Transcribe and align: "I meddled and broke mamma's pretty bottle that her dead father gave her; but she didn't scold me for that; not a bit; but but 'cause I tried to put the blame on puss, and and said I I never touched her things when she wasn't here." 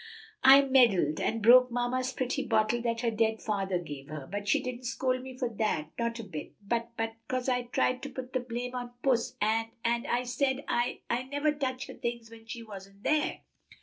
"I 0.43 0.63
meddled 0.63 1.19
and 1.21 1.43
broke 1.43 1.69
mamma's 1.69 2.11
pretty 2.11 2.43
bottle 2.47 2.81
that 2.81 3.01
her 3.01 3.11
dead 3.11 3.39
father 3.39 3.77
gave 3.77 4.07
her; 4.07 4.27
but 4.31 4.47
she 4.47 4.59
didn't 4.59 4.85
scold 4.87 5.21
me 5.21 5.37
for 5.37 5.47
that; 5.47 5.89
not 5.99 6.17
a 6.17 6.23
bit; 6.23 6.53
but 6.59 6.89
but 6.97 7.13
'cause 7.27 7.47
I 7.47 7.65
tried 7.65 8.01
to 8.01 8.09
put 8.09 8.33
the 8.33 8.39
blame 8.39 8.73
on 8.73 8.93
puss, 9.03 9.35
and 9.39 9.67
and 9.85 10.07
said 10.27 10.63
I 10.67 11.01
I 11.07 11.21
never 11.21 11.51
touched 11.51 11.87
her 11.87 11.93
things 11.93 12.31
when 12.31 12.47
she 12.47 12.63
wasn't 12.63 13.05
here." 13.05 13.41